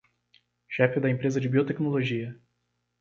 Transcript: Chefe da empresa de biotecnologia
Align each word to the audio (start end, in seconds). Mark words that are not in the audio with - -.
Chefe 0.67 0.99
da 0.99 1.11
empresa 1.11 1.39
de 1.39 1.47
biotecnologia 1.47 2.35